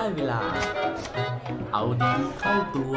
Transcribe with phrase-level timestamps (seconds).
[0.00, 0.40] ได้เวลา
[1.72, 2.96] เอาดีเข้าตัว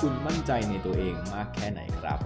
[0.00, 2.18] คุณมั่นใจในตัวเองมากแค่ไหนครับ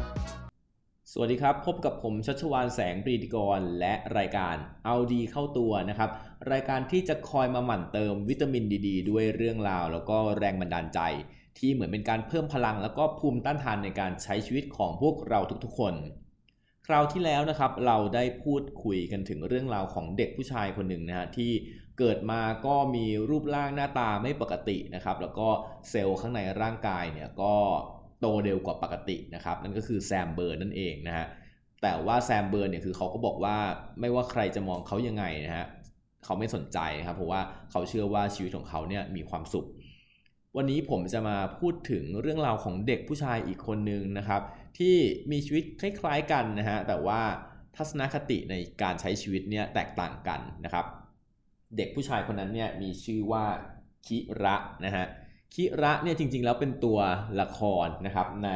[1.16, 6.10] สวัสดีครับ พบกับผมชัชวานแสงปรีดีกร และรายการเอาดีเข้าตัวนะครับ
[6.52, 11.00] รายการที่จะคอยมาหมั่นเติมวิตามินดีๆด้วยเรื่องราว แล้วก็แรงบันดาลใจ
[11.58, 15.94] ที่เหมือนเป็นการเพิ่มพลัง แล้วก็ภูมิต้านทานในการใช้ชีวิตของพวกเราทุกๆคน
[16.86, 21.52] คราวที่แล้วนะครับ เราได้พูดคุยกันถึงเรื่องราวของเด็กผู้ชายคนหนึ่งนะฮะที่
[21.98, 25.48] เกิดมาก็มีรูปร่างหน้าตาไม่ปกตินะครับ แล้วก็
[25.90, 27.54] เซลล์ข้างในร่างกายเนี่ยก็
[28.26, 31.26] โตเร็วกว่าปกตินะครับนั่นก็คือ Sam Berns นั่นเองนะฮะ
[31.82, 33.56] แต่ว่าแซมเบิร์นเนี่ยคือเขาก็บอกว่า
[34.00, 35.66] ไม่ว่าใครจะมองเขายังไงนะฮะ
[36.24, 39.66] เขาไม่สนใจครับเพราะว่าเขาเชื่อว่าชีวิตของเขาเนี่ยมีความสุข
[40.56, 44.42] วันนี้ผมจะมาพูดถึงเรื่องราวของเด็กผู้ชายอีกคนนึงนะครับ
[44.78, 44.96] ที่
[45.30, 47.20] มีชีวิตคล้าย ๆกันนะฮะแต่ว่า
[47.76, 50.86] ทัศนคติในการใช้ชีวิตเนี่ยแตกต่างกันนะครับ
[51.76, 53.44] เด็กผู้ชายคนนั้นเนี่ยมีชื่อว่า
[54.06, 55.06] คิระนะฮะ
[55.54, 56.98] คิระเนี่ยจริงๆแล้วเป็นตัว
[57.40, 58.50] ละครนะครับใน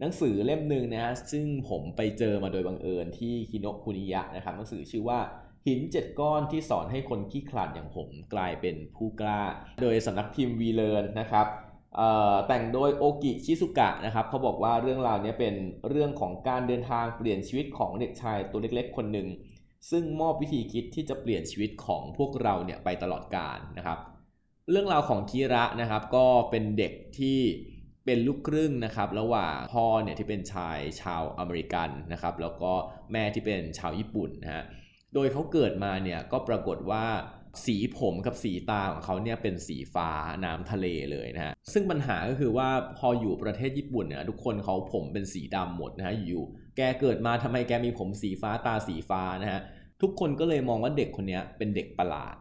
[0.00, 5.20] หนังสือเล่มหนึ่งนะฮะซึ่งผมไปเจอมาโดยบังเอิญที่คิโนคุนิยะนะครับหนังสือชื่อว่า
[5.66, 9.42] หินเจ็ดก้อนที่สอนให้คนขี้ขลาดอย่างผมกลายเป็นผู้กล้า
[9.82, 11.46] โดยสำนักพิมพ์วีเลนนะครับ
[12.48, 15.54] แต่งโดยโอกิชิซุกะนะครับเขาบอกว่าเรื่องราวนี้เป็น
[15.88, 19.28] เรื่องของการเดินทางเปลี่ยนชีวิตของเด็กชายตัวเล็กๆ คนหนึ่ง
[19.90, 23.98] ซึ่งมอบวิธีคิดที่จะเปลี่ยนชีวิตของพวกเราเนี่ยไปตลอดกาลนะครับ
[24.70, 27.38] เรื่องราวของคีระนะครับก็เป็นเด็กที่
[28.04, 32.72] เป็นลูกครึ่งนะครับระหว่างพ่อเนี่ยที่เป็นชายชาวอเมริกันนะครับแล้วก็
[33.12, 34.64] แม่ที่เป็นชาวญี่ปุ่นนะฮะ
[35.14, 37.04] โดยเขาเกิดมาเนี่ยก็ปรากฏว่า
[37.64, 40.10] สีผมกับสีตาของเขาเนี่ยเป็นสีฟ้า
[40.44, 42.68] น้ำทะเลเลยนะฮะซึ่งปัญหาก็คือว่า
[42.98, 46.42] พออยู่ประเทศญี่ปุ่นเนี่ยทุกคนเขาผมเป็นสีดำหมดนะฮะอยู่
[46.76, 49.60] แกเกิดมาทำไมแกมีผมสีฟ้าตาสีฟ้านะฮะ
[50.02, 52.36] ทุกคนก็เลยมองว่าเด็กคนนี้เป็นเด็กประหลาด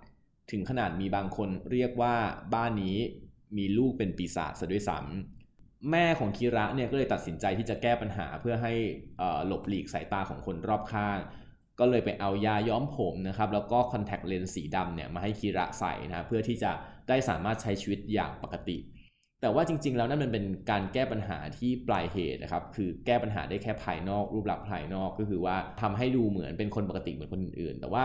[0.51, 2.15] ถึงขนาดมีบางคนเรียกว่า
[2.53, 2.97] บ้านนี้
[3.57, 8.73] มีลูกเป็นปีศาจซะด้วยซ้ำแม่ของคิระเนี่ยก็เลยตัดสินใจที่จะแก้ปัญหาเพื่อให้
[9.47, 11.19] หลบหลีกสายตาของคนรอบข้าง
[11.79, 16.71] ก็เลยไปเอายาย้อมผมนะครับแล้วก็คอนแทคเลนส์สีดำเนี่ยมาให้คีระใส่นะเพื่อที่จะ
[17.09, 18.77] ได้สามารถใช้ชีวิตอย่างปกติ
[19.41, 28.03] แต่ว่าจริง ๆ แล้วนั่นมันเป็นการแก้ปัญหาที่ปลายเหตุนะครับ คือแก้ปัญหาได้แค่ภายนอก รูปลักษณ์ภายนอกก็คือว่าทำให้ดูเหมือนเป็นคนปกติเหมือนคนอื่นๆ แต่ว่า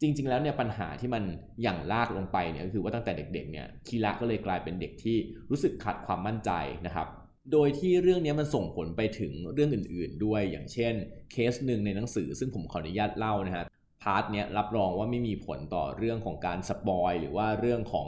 [0.00, 1.22] จริง ๆ แล้วเนี่ยปัญหาที่มัน
[1.62, 5.16] หยั่งรากลงไปเนี่ยก็คือว่าตั้งแต่เด็กๆเนี่ยคีระก็เลยกลายเป็นเด็กที่
[5.50, 6.50] รู้สึกขาดความมั่นใจ
[6.86, 7.06] นะครับ
[7.52, 10.94] โดยที่เรื่องนี้มันส่งผลไปถึงเรื่องอื่น ๆ ด้วยอย่างเช่น
[11.32, 13.64] เคสหนึ่งในหนังสือ ซึ่งผมขออนุญาตเล่านะฮะ
[14.02, 18.06] part เนี้ยรับรองว่าไม่มีผลต่อเรื่องของการ spoil หรือว่าเรื่องของ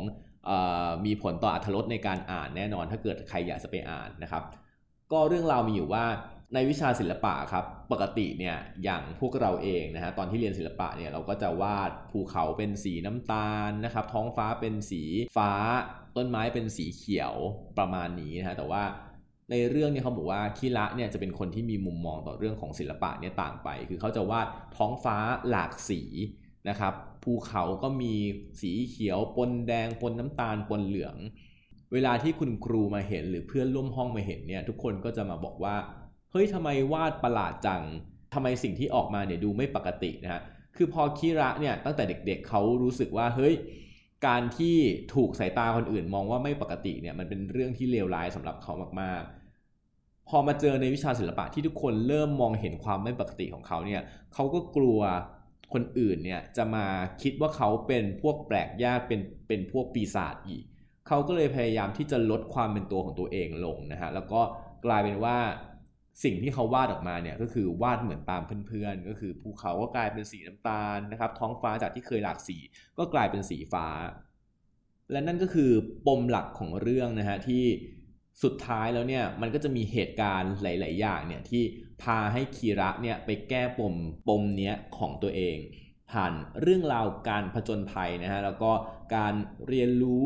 [1.06, 4.42] มีผลต่ออรรถรสในการอ่านแน่นอน ถ้าเกิดใครอยากจะไปอ่านนะครับ
[5.12, 6.04] ก็เรื่องราวมีอยู่ว่า
[6.54, 15.02] ในวิชาศิลปะครับปกติเนี่ยอย่างพวกเราเองนะฮะตอนที่เรียนศิลปะเนี่ยเราก็จะวาดภูเขาเป็นสีน้ำตาลนะครับ ท้องฟ้าเป็นสี
[15.36, 15.52] ฟ้า
[16.16, 17.34] ต้นไม้เป็นสีเขียว
[17.78, 18.82] ประมาณนี้นะฮะแต่ว่า
[19.50, 25.16] ในเรื่องนี้เขาบอกว่าคิระเนี่ยจะเป็นคนที่มีมุมมองต่อเรื่องของศิลปะเนี่ยต่างไป คือเขาจะวาดท้องฟ้า
[25.48, 26.02] หลากสี
[26.68, 28.14] นะครับภูเขาก็มี
[28.60, 31.16] สีเขียวปนแดงปนน้ำตาลปนเหลือง
[31.92, 35.76] เวลาที่คุณครูมาเห็นหรือเพื่อนร่วมห้องมาเห็นเนี่ยทุกคนก็จะมาบอกว่า
[36.32, 37.82] เฮ้ยทำไมวาดประหลาดจัง
[38.34, 40.42] ทำไมสิ่งที่ออกมาเนี่ยดูไม่ปกตินะฮะ
[40.76, 43.54] คือพอคิระเนี่ยตั้งแต่เด็กๆเเขารู้สึกว่าเฮ้ย
[44.26, 44.76] การที่
[45.14, 54.02] ถูกสายตาคนอื่นมองว่าไม่ปกติเนี่ยมันเป็นเรื่องที่เลวร้ายสำหรับเขามากๆ พอมาเจอในวิชาศิลปะที่ทุกคนเริ่มมองเห็นความไม่ปกติของเขาเนี่ย
[54.34, 55.00] เขาก็กลัว
[55.72, 56.86] คนอื่นเนี่ยจะมา
[57.22, 60.64] คิดว่าเขาเป็นพวกแปลกยากเป็นเป็นพวกปีศาจอีก
[61.08, 64.40] เขาก็เลยพยายามที่จะลดความเป็นตัวของตัวเองลงนะฮะแล้วก็
[64.86, 65.38] กลายเป็นว่า
[66.24, 72.56] สิ่งที่เขาวาดออกมาเนี่ยก็คือวาดเหมือนตามเพื่อนๆ ก็คือภูเขาก็กลายเป็นสีน้ำตาลนะครับ ท้องฟ้าจากที่เคยหลากสี
[72.98, 73.86] ก็กลายเป็นสีฟ้า
[75.12, 75.70] และนั่นก็คือ
[76.06, 77.64] ปมหลักของเรื่องนะฮะที่
[78.42, 81.64] สุดท้ายแล้วเนี่ยมันก็จะมีเหตุการณ์หลาย ๆ อย่างเนี่ยที่
[82.02, 83.94] พาให้คีระเนี่ยไปแก้ปม
[84.28, 85.56] ปมเนี้ยของตัวเอง
[86.10, 88.72] ผ่านเรื่องราวการผจญภัยนะฮะแล้วก็
[89.16, 89.34] การ
[89.68, 90.24] เรียนรู้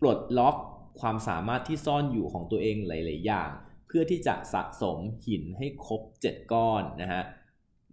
[0.00, 0.56] ปลดล็อก
[1.00, 3.50] ความสามารถที่ซ่อนอยู่ของตัวเองหลาย ๆ อย่าง
[3.86, 7.22] เพื่อที่จะสะสมหินให้ครบ 7 ก้อนนะฮะ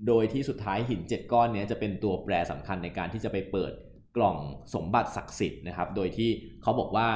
[0.07, 3.73] โดยที่สุดท้ายหิน 7 ก้อนนี้จะเป็นตัวแปรสำคัญในการที่จะไปเปิด
[4.15, 4.37] กล่อง
[4.73, 6.29] สมบัติศักดิ์สิทธิ์นะครับ โดยที่
[6.61, 7.09] เขาบอกว่า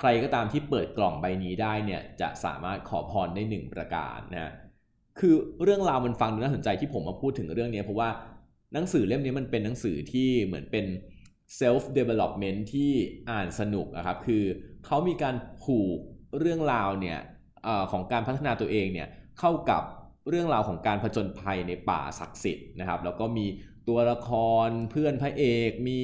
[0.00, 4.52] ใครก็ตามที่เปิดกล่องใบนี้ได้เนี่ยจะสามารถขอพรได้หนึ่งประการนะฮะ
[5.18, 5.34] คือ
[5.64, 8.10] เรื่องราวมันฟังดูน่าสนใจที่ผมมาพูดถึงเรื่องนี้เพราะว่า
[8.74, 10.86] หนังสือเล่มนี้มันเป็นหนังสือที่เหมือนเป็น
[11.60, 12.92] self development ที่
[13.30, 14.44] อ่านสนุกนะครับ คือ
[14.86, 15.98] เขามีการผูก
[16.38, 17.18] เรื่องราวเนี่ย
[17.66, 19.08] อของการพัฒนาตัวเองเนี่ย
[19.38, 19.82] เข้ากับ
[20.28, 23.46] เรื่องราวของการผจญภัยในป่าศักดิ์สิทธิ์นะครับ แล้วก็มี
[23.88, 24.30] ตัวละค
[24.66, 26.00] รเพื่อนพระเอก มี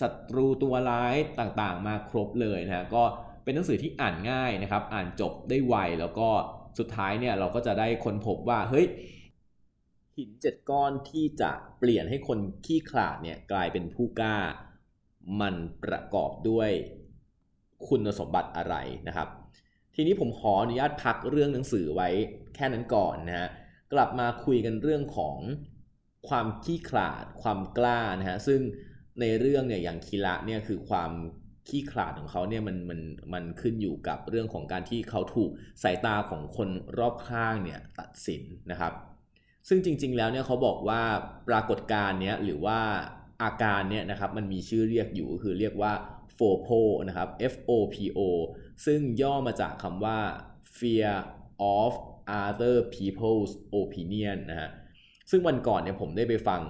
[0.00, 3.04] ศัตรูตัวร้ายต่างๆ มาครบเลยนะฮะก็
[3.44, 6.28] เป็นหนังสือที่อ่านง่ายนะครับ อ่านจบได้ไวแล้วก็
[6.78, 8.86] สุดท้ายเนี่ยเราก็จะได้ค้นพบว่าเฮ้ย
[10.16, 14.38] หินเจ็ดก้อนที่จะเปลี่ยนให้คนขี้ขลาดเนี่ยกลายเป็นผู้กล้า
[15.40, 15.54] มัน
[15.84, 16.70] ประกอบด้วย
[17.88, 18.74] คุณสมบัติอะไร
[19.08, 19.28] นะครับ
[19.94, 22.08] ทีนี้ผมขออนุญาตพักเรื่องหนังสือไว้
[22.54, 23.48] แค่นั้นก่อนนะฮะ
[23.92, 25.36] กลับมาคุยกันเรื่องของ
[26.28, 28.60] ความขี้ขลาด ความกล้านะฮะซึ่ง
[29.20, 31.10] ในเรื่องเนี่ยอย่างคีระเนี่ยคือความ
[31.68, 33.00] ขี้ขลาดของเขาเนี่ยมันมัน
[33.32, 35.50] มันขึ้นอยู่กับเรื่องของการที่เขาถูก
[35.82, 36.68] สายตาของคน
[36.98, 38.92] รอบข้างเนี่ยตัดสินนะครับ
[39.68, 41.02] ซึ่งจริง ๆ แล้วเนี่ยเขาบอกว่า
[41.48, 42.80] ปรากฏการณ์เนี้ยหรือว่า
[43.42, 45.92] อาการเนี่ยนะครับมันมีชื่อเรียกอยู่คือเรียกว่า
[46.36, 48.20] FOPO นะครับ F O P O
[48.86, 50.18] ซึ่งย่อมาจากคำว่า
[50.78, 51.14] fear
[51.78, 51.92] of
[52.44, 54.70] other people's opinion นะฮะ
[55.30, 56.62] ซึ่งวันก่อนเนี่ยผมได้ไปฟัง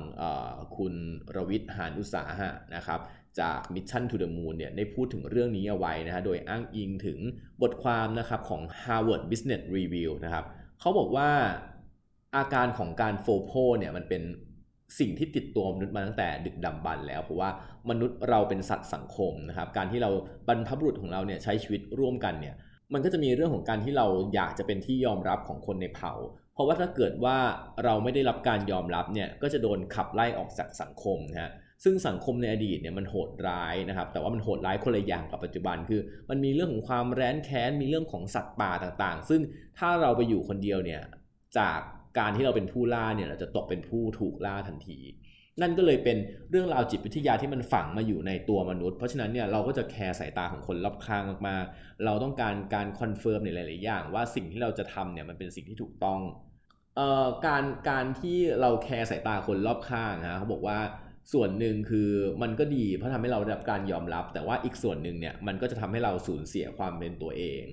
[0.76, 0.94] คุณ
[1.36, 3.00] รวิทย์หานอุตสาหะนะครับ
[3.40, 7.19] จาก Mission to the Moon เนี่ยได้พูดถึงเรื่องนี้เอาไว้นะฮะโดยอ้างอิงถึง
[7.62, 10.44] บทความนะครับของ Harvard Business Review นะครับ
[10.80, 11.30] เขาบอกว่า
[12.36, 14.22] อาการของการโฟโพเนี่ยมันเป็น
[14.98, 17.50] สิ่งที่ติดตัวมนุษย์มาตั้งแต่ดึกดำบรรแล้วเพราะว่า
[17.90, 20.10] มนุษย์เราเป็นสัตว์สังคมนะครับการที่เรา
[20.48, 22.54] บรรพบุรุษของเราเนี่ยใช้ชีวิตร่วมกันเนี่ย
[22.92, 26.12] มันก็จะมีเรื่องของการที่เราอยากจะเป็นที่ยอมรับของคนในเผ่า
[26.54, 27.36] เพราะว่าถ้าเกิดว่า
[27.84, 31.50] เราไม่ได้รับการยอมรับเนี่ยก็จะโดนขับไล่ออกจากสังคมนะฮะ
[31.84, 39.40] ซึ่งสังคมในอดีตเนี่ยมันโหดร้ายนะครับ แต่ว่ามันโหดร้ายคนละอย่างกับปัจจุบันคือ มันมีเรื่องของความแร้นแค้น มีเรื่องของสัตว์ป่าต่างๆ ซึ่ง
[39.78, 41.02] ถ้าเราไปอยู่คนเดียวเนี่ย
[41.58, 41.80] จาก
[42.19, 44.98] การที่เราเป็นผู้ล่าเนี่ย เราจะตกเป็นผู้ถูกล่าทันที
[45.62, 46.16] นั่นก็เลยเป็น
[46.50, 56.20] เรื่องราวจิตวิทยาที่มันฝังมาอยู่ในตัวมนุษย์ เพราะฉะนั้นเนี่ยเราก็จะแคร์สายตาของคนรอบข้างมากๆ เราต้องการการ confirm ในหลายๆอย่าง ว่าสิ่งที่เราจะทำเนี่ยมันเป็นสิ่งที่ถูกต้อง
[56.96, 60.78] เอ่อการการที่เราแคร์สายตาคนรอบข้างนะเขาบอกว่า
[61.32, 62.10] ส่วนหนึ่งคือ
[62.42, 67.64] มันก็ดีเพราะทำให้เราได้รับการยอมรับ แต่ว่าอีกส่วนหนึ่งเนี่ยมันก็จะทำให้เราสูญเสียความเป็นตัวเอง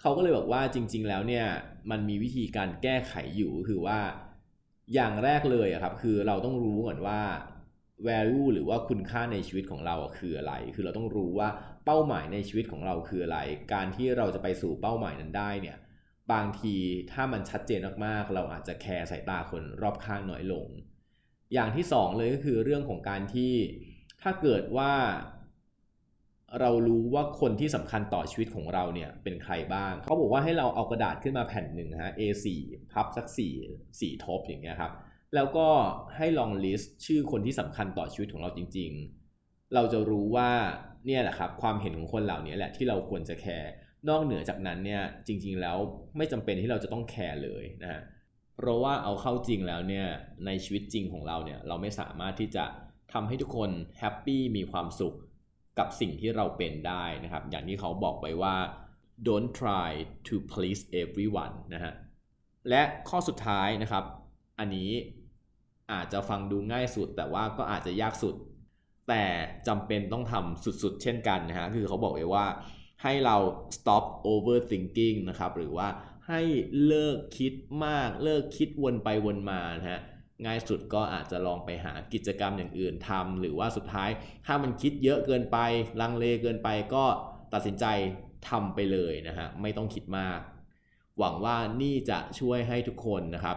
[0.00, 1.46] เขาก็เลยบอกว่าจริง ๆ แล้วเนี่ย
[1.90, 4.00] มันมีวิธีการแก้ไขอยู่คือว่า
[4.94, 7.20] อย่างแรกเลยครับคือเราต้องรู้ก่อนว่า
[8.06, 11.48] value หรือว่าคุณค่าในชีวิตของเราคืออะไร คือเราต้องรู้ว่า
[11.84, 13.38] เป้าหมายในชีวิตของเราคืออะไร
[13.74, 15.76] การที่เราจะไปสู่เป้าหมายนั้นได้เนี่ย
[16.32, 16.76] บางที
[17.12, 20.66] ถ้ามันชัดเจนมากๆ เราอาจจะแคร์สายตาคนรอบข้างน้อยลง
[21.54, 23.52] อย่างที่สองเลยก็คือเรื่องของการที่
[24.22, 24.92] ถ้าเกิดว่า
[26.60, 32.46] เรารู้ว่าคนที่สำคัญต่อชีวิตของเราเนี่ยเป็นใครบ้าง เขาบอกว่าให้เราเอากระดาษขึ้นมาแผ่นหนึ่งฮะ A4
[32.92, 33.26] พับสัก
[33.64, 34.92] 4 4ทบอย่างเงี้ยครับ
[35.34, 35.68] แล้วก็
[36.16, 38.90] ให้ลองลิสต์ชื่อคนที่สำคัญต่อชีวิตของเราจริง
[39.32, 40.50] ๆ เราจะรู้ว่า
[41.06, 43.70] เนี่ยแหละครับความเห็นของคนเหล่านี้แหละที่เราควรจะแคร์
[44.08, 45.76] นอกเหนือจากนั้นเนี่ยจริง ๆ แล้ว
[46.16, 48.00] ไม่จำเป็นที่เราจะต้องแคร์เลยนะฮะ
[48.60, 50.06] เพราะว่าเอาเข้าจริงแล้วเนี่ย
[50.46, 52.64] ในชีวิตจริงของเราเนี่ยเราไม่สามารถที่จะ
[53.12, 55.14] ทำให้ทุกคนแฮปปี้มีความสุข
[55.78, 58.56] กับสิ่งที่เราเป็นได้นะครับ อย่างที่เขาบอกไว้ว่า
[59.26, 59.90] don't try
[60.28, 61.92] to please everyone นะฮะ
[62.68, 64.04] และข้อสุดท้ายนะครับ
[64.58, 64.90] อันนี้
[65.92, 68.34] อาจจะฟังดูง่ายสุด แต่ว่าก็อาจจะยากสุด
[69.08, 69.24] แต่
[69.68, 72.46] จำเป็นต้องทำสุดๆ เช่นกันนะฮะคือเขาบอกไว้ว่า
[73.02, 73.36] ให้เรา
[73.76, 75.88] stop overthinking นะครับ หรือว่า
[76.28, 76.40] ให้
[76.86, 77.54] เลิกคิด
[77.84, 80.00] มากเลิกคิดวนไปวนมานะฮะ
[80.44, 84.10] ง่ายสุดก็อาจจะลองไปหากิจกรรมอย่างอื่นทำหรือว่าสุดท้าย
[84.46, 85.58] ถ้ามันคิดเยอะเกินไป
[86.00, 87.04] ลังเลเกินไปก็
[87.52, 87.86] ตัดสินใจ
[88.48, 90.40] ทำไปเลยนะฮะไม่ต้องคิดมาก
[91.18, 93.56] หวังว่านี่จะช่วยให้ทุกคนนะครับ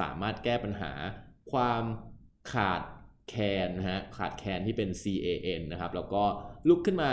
[0.00, 0.92] สามารถแก้ปัญหา
[1.52, 1.82] ความ
[2.52, 2.82] ขาด
[3.28, 6.22] แคลนนะฮะขาดแคลนที่เป็น CAN นะครับแล้วก็
[6.68, 7.12] ลุกขึ้นมา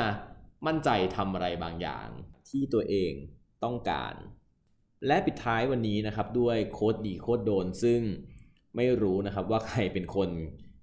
[0.67, 2.07] มั่นใจทำอะไรบางอย่าง
[2.49, 3.11] ที่ตัวเอง
[3.63, 4.13] ต้องการ
[5.07, 8.01] และปิดท้ายวันนี้นะครับด้วยโค้ดดีโค้ดโดน ซึ่ง
[8.75, 10.29] ไม่รู้นะครับว่าใครเป็นคน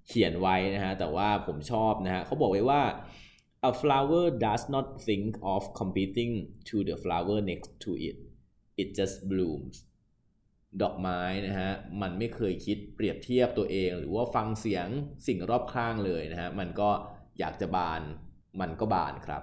[0.06, 2.82] เขียนไว้นะฮะแต่ว่าผมชอบนะฮะเขาบอกไว้ว่า
[3.70, 6.32] a flower does not think of competing
[6.68, 8.16] to the flower next to it
[8.82, 9.76] it just blooms
[10.82, 11.70] ดอกไม้นะฮะ
[12.02, 14.88] มันไม่เคยคิดเปรียบเทียบตัวเอง หรือว่าฟังเสียง
[15.26, 16.90] สิ่งรอบข้างเลยนะฮะมันก็
[17.38, 18.02] อยากจะบาน
[18.60, 19.42] มันก็บานครับ